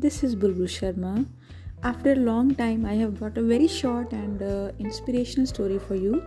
[0.00, 1.26] this is Bulbul Sharma.
[1.82, 5.94] After a long time, I have brought a very short and uh, inspirational story for
[5.94, 6.22] you.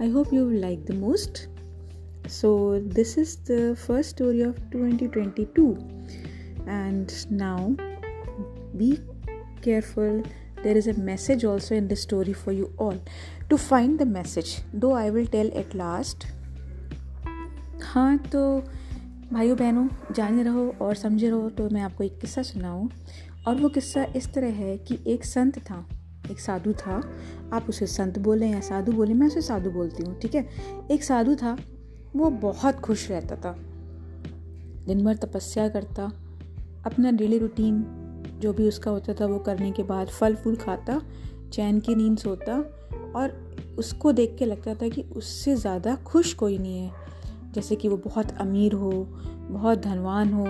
[0.00, 1.48] I hope you will like the most.
[2.28, 5.76] So, this is the first story of 2022,
[6.66, 7.76] and now
[8.78, 9.00] be
[9.60, 10.22] careful.
[10.62, 12.98] There is a message also in the story for you all.
[13.50, 16.26] To find the message, though I will tell at last.
[17.84, 18.40] हाँ तो
[19.32, 22.88] भाइयों, बहनों, जाने रहो और समझे रहो तो मैं आपको एक किस्सा सुनाऊँ।
[23.48, 25.84] और वो किस्सा इस तरह है कि एक संत था,
[26.30, 27.02] एक साधु था।
[27.52, 30.48] आप उसे संत बोलें या साधु बोलें, मैं उसे साधु बोलती हूँ, ठीक है?
[30.90, 31.56] एक साधु था,
[32.16, 33.56] वो बहुत खुश रहता था।
[34.86, 36.04] दिन भर तपस्या करता,
[36.86, 37.84] अपना डेली रूटीन
[38.40, 41.00] जो भी उसका होता था, वो करने के बाद फल फूल खाता,
[41.52, 42.56] चैन की नींद सोता
[43.16, 43.42] और
[43.78, 47.03] उसको देख के लगता था कि उससे ज़्यादा खुश कोई नहीं है।
[47.54, 48.90] जैसे कि वो बहुत अमीर हो,
[49.50, 50.46] बहुत धनवान हो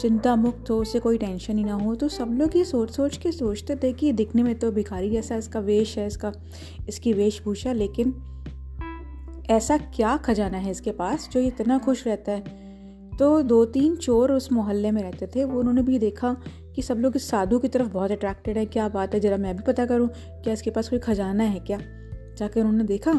[0.00, 3.16] चिंता मुक्त हो, उसे कोई टेंशन ही ना हो तो सब लोग ये सोच सोच
[3.16, 6.32] के सोचते थे कि दिखने में तो भिखारी जैसा इसका वेश है, इसका,
[6.88, 8.14] इसकी वेशभूषा, लेकिन
[9.50, 12.62] ऐसा क्या खजाना है इसके पास जो इतना खुश रहता है?
[13.18, 16.36] तो दो तीन चोर उस मोहल्ले में रहते थे, वो उन्होंने भी देखा
[16.76, 19.56] कि सब लोग इस साधु की तरफ़ बहुत अट्रैक्टेड है। क्या बात है, ज़रा मैं
[19.56, 20.08] भी पता करूँ,
[20.44, 21.78] क्या इसके पास कोई खजाना है क्या?
[22.38, 23.12] जाकर उन्होंने देखा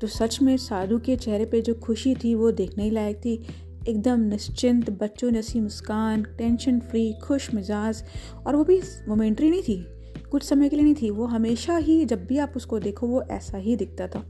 [0.00, 3.46] तो सच में साधु के चेहरे पे जो खुशी थी, वो देखने ही लायक थी।
[3.88, 8.04] एकदम निश्चिंत, बच्चों जैसी मुस्कान टेंशन फ्री खुश मिजाज।
[8.46, 9.86] और वो भी मोमेंट्री नहीं थी,
[10.30, 13.22] कुछ समय के लिए नहीं थी। वो हमेशा ही, जब भी आप उसको देखो, वो
[13.22, 14.26] ऐसा ही दिखता था।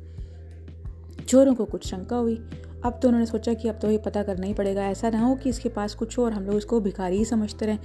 [1.28, 2.41] चोरों को कुछ शंका हुई।
[2.84, 5.34] अब तो उन्होंने सोचा कि अब तो ये पता करना ही पड़ेगा। ऐसा ना हो
[5.34, 7.78] कि इसके पास कुछ और हम लोग उसको भिखारी ही समझते रहें।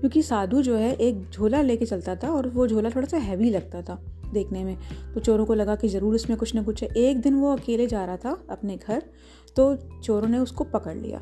[0.00, 3.50] क्योंकि साधु जो है, एक झोला लेके चलता था और वो झोला थोड़ा सा हैवी
[3.50, 3.98] लगता था
[4.32, 4.76] देखने में।
[5.14, 7.86] तो चोरों को लगा कि ज़रूर इसमें कुछ ना कुछ है। एक दिन वो अकेले
[7.86, 9.02] जा रहा था अपने घर
[9.56, 11.18] तो चोरों ने उसको पकड़ लिया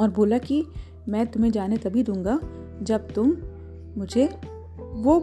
[0.00, 0.64] और बोला कि,
[1.08, 2.38] मैं तुम्हें जाने तभी दूँगा
[2.82, 3.36] जब तुम
[3.96, 4.26] मुझे
[4.78, 5.20] वो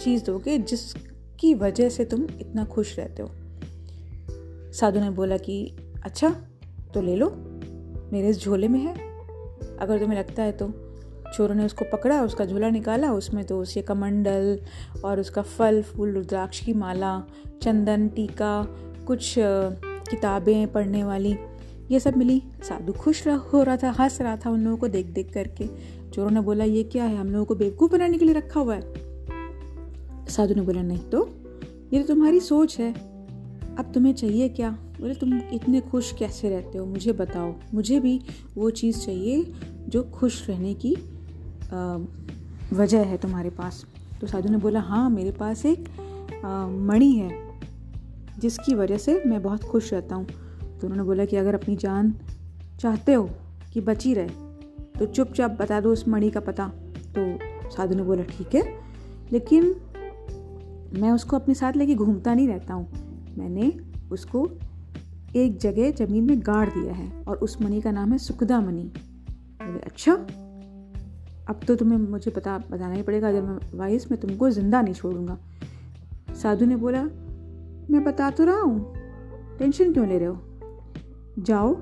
[0.00, 3.28] चीज़ दोगे जिसकी वजह से तुम इतना खुश रहते हो।
[4.72, 6.28] साधु ने बोला कि अच्छा
[6.94, 7.30] तो ले लो,
[8.12, 8.94] मेरे इस झोले में है,
[9.76, 10.66] अगर तुम्हें लगता है तो।
[11.36, 14.60] चोरों ने उसको पकड़ा, उसका झोला निकाला, उसमें तो उसके कमंडल
[15.04, 17.22] और उसका फल, फूल, रुद्राक्ष की माला,
[17.62, 18.66] चंदन, टीका,
[19.06, 21.36] कुछ किताबें पढ़ने वाली,
[21.90, 25.06] ये सब मिली। साधु खुश हो रहा था, हंस रहा था उन लोगों को देख
[25.06, 25.66] देख करके।
[26.10, 27.16] चोरों ने बोला, ये क्या है?
[27.16, 28.92] हम लोगों को बेवकूफ़ बनाने के लिए रखा हुआ है।
[30.26, 31.28] साधु ने बोला, नहीं तो?
[31.92, 32.92] ये तो तुम्हारी सोच है।
[33.78, 34.70] अब तुम्हें चाहिए क्या?
[34.70, 36.86] बोले, तुम इतने खुश कैसे रहते हो?
[36.86, 38.20] मुझे बताओ। मुझे भी
[38.54, 39.52] वो चीज़ चाहिए
[39.88, 40.96] जो खुश रहने की
[41.70, 43.84] वजह है तुम्हारे पास।
[44.20, 45.88] तो साधु ने बोला हाँ मेरे पास एक
[46.44, 47.30] मणि है,
[48.38, 50.26] जिसकी वजह से मैं बहुत खुश रहता हूँ।
[50.80, 52.14] तो उन्होंने बोला कि अगर अपनी जान
[52.80, 53.28] चाहते हो
[53.72, 54.46] कि बची रहे
[54.98, 56.66] तो चुपचाप बता दो उस मणि का पता।
[57.16, 58.62] तो साधु ने बोला, ठीक है।
[59.32, 59.74] लेकिन
[60.92, 63.72] मैं उसको अपने साथ लेके घूमता नहीं रहता हूँ। मैंने
[64.12, 64.48] उसको
[65.36, 68.82] एक जगह ज़मीन में गाड़ दिया है और उस मणि का नाम है सुखदा मणि
[69.62, 70.14] बोले अच्छा
[71.48, 74.94] अब तो तुम्हें मुझे पता, बताना ही पड़ेगा, अगर मैं वाइस मैं तुमको ज़िंदा नहीं
[74.94, 75.38] छोड़ूँगा।
[76.42, 77.02] साधु ने बोला,
[77.90, 78.94] मैं बता तो रहा हूँ।
[79.58, 80.38] टेंशन क्यों ले रहे हो?
[81.38, 81.76] जाओ।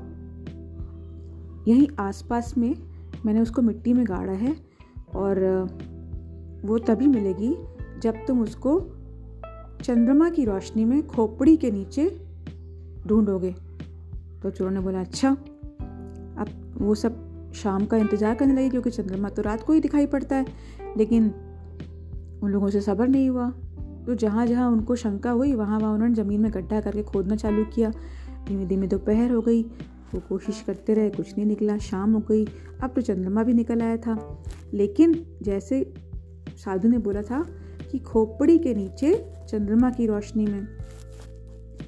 [1.68, 2.74] यहीं आसपास में
[3.26, 4.56] मैंने उसको मिट्टी में गाड़ा है
[5.14, 5.68] और
[6.64, 7.56] वो तभी मिलेगी
[8.00, 8.80] जब तुम उसको
[9.82, 12.20] चंद्रमा की रोशनी में खोपड़ी के नीचे
[13.06, 13.54] ढूंढोगे।
[14.42, 15.30] तो चोरों ने बोला अच्छा
[16.38, 17.25] अब वो सब
[17.56, 20.46] शाम का इंतज़ार करने लगे, क्योंकि चंद्रमा तो रात को ही दिखाई पड़ता है।
[20.96, 21.30] लेकिन
[22.42, 23.50] उन लोगों से सब्र नहीं हुआ।
[24.06, 27.64] तो जहाँ जहाँ उनको शंका हुई, वहाँ वहाँ उन्होंने ज़मीन में गड्ढा करके खोदना चालू
[27.64, 27.90] किया।
[28.48, 29.62] धीमे धीमे दोपहर हो गई।
[30.14, 32.44] वो कोशिश करते रहे, कुछ नहीं निकला। शाम हो गई।
[32.82, 34.18] अब तो चंद्रमा भी निकल आया था।
[34.74, 35.82] लेकिन जैसे
[36.56, 37.44] साधु ने बोला था
[37.90, 39.14] कि खोपड़ी के नीचे
[39.48, 40.66] चंद्रमा की रोशनी में,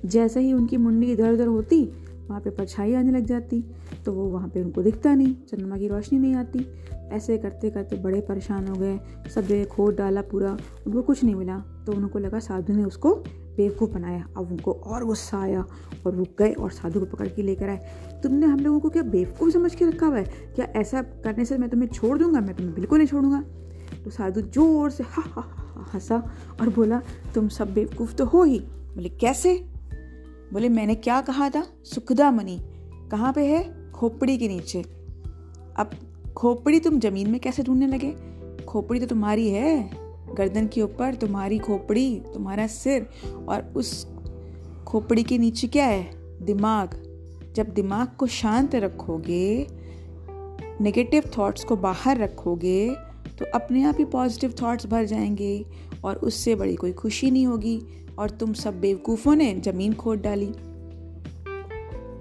[0.04, 1.84] जैसे ही उनकी मुंडी इधर उधर होती
[2.28, 3.62] वहाँ पे परछाई आने लग जाती
[4.06, 6.66] तो वो वहाँ पे उनको दिखता नहीं, चंद्रमा की रोशनी नहीं आती।
[7.12, 8.98] ऐसे करते करते बड़े परेशान हो गए,
[9.34, 13.14] सब जगह खोद डाला पूरा, उनको कुछ नहीं मिला। तो उनको लगा साधु ने उसको
[13.56, 15.64] बेवकूफ़ बनाया। अब उनको और गुस्सा आया
[16.06, 19.02] और वो गए और साधु को पकड़ के लेकर आए। तुमने हम लोगों को क्या
[19.02, 20.24] बेवकूफ़ समझ के रखा हुआ है?
[20.54, 22.40] क्या ऐसा करने से मैं तुम्हें छोड़ दूँगा?
[22.40, 23.40] मैं तुम्हें बिल्कुल नहीं छोड़ूँगा।
[24.04, 25.44] तो साधु ज़ोर से हा हा
[25.94, 26.22] हंसा
[26.60, 27.00] और बोला,
[27.34, 29.67] तुम सब बेवकूफ़ तो हो ही बोले कैसे?
[30.52, 31.66] बोले, मैंने क्या कहा था?
[31.84, 32.62] सुखदा मनी।
[33.10, 33.92] कहाँ पे है?
[33.92, 34.82] खोपड़ी के नीचे।
[35.76, 35.90] अब
[36.36, 38.16] खोपड़ी तुम ज़मीन में कैसे ढूँढने लगे?
[38.64, 39.90] खोपड़ी तो तुम्हारी है।
[40.34, 43.08] गर्दन के ऊपर तुम्हारी खोपड़ी, तुम्हारा सिर,
[43.48, 44.08] और उस
[44.86, 46.10] खोपड़ी के नीचे क्या है?
[46.44, 47.02] दिमाग।
[47.56, 49.66] जब दिमाग को शांत रखोगे
[50.80, 52.96] नेगेटिव थॉट्स को बाहर रखोगे
[53.38, 55.66] तो अपने आप ही पॉजिटिव थॉट्स भर जाएँगे
[56.04, 57.82] और उससे बड़ी कोई खुशी नहीं होगी
[58.18, 60.52] और तुम सब बेवकूफ़ों ने ज़मीन खोद डाली।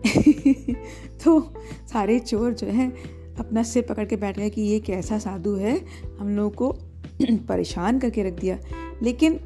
[1.23, 1.53] तो
[1.93, 2.93] सारे चोर जो हैं,
[3.39, 5.85] अपना सिर पकड़ के बैठ गए कि ये कैसा साधु है,
[6.19, 6.75] हम लोगों को
[7.47, 8.59] परेशान करके रख दिया।
[9.03, 9.39] लेकिन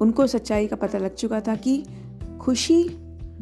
[0.00, 1.84] उनको सच्चाई का पता लग चुका था कि
[2.40, 2.90] खुशी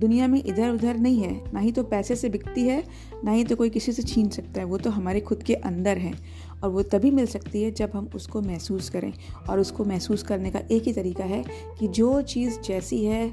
[0.03, 2.85] दुनिया में इधर उधर नहीं है, ना ही तो पैसे से बिकती है,
[3.25, 5.99] ना ही तो कोई किसी से छीन सकता है, वो तो हमारे खुद के अंदर
[5.99, 6.13] है।
[6.65, 9.13] और वो तभी मिल सकती है जब हम उसको महसूस करें।
[9.51, 11.45] और उसको महसूस करने का एक ही तरीका है
[11.79, 13.31] कि जो चीज़ जैसी है,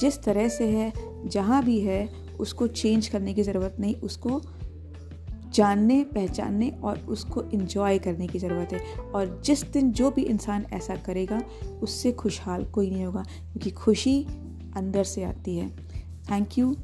[0.00, 0.92] जिस तरह से है,
[1.26, 2.08] जहाँ भी है,
[2.40, 4.42] उसको चेंज करने की ज़रूरत नहीं, उसको
[5.52, 10.66] जानने, पहचानने और उसको इन्जॉय करने की ज़रूरत है। और जिस दिन जो भी इंसान
[10.72, 11.42] ऐसा करेगा,
[11.82, 14.26] उससे खुशहाल कोई नहीं होगा, क्योंकि खुशी
[14.76, 15.87] अंदर से आती है।
[16.28, 16.78] Thank you.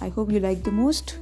[0.00, 1.18] I hope you like the most.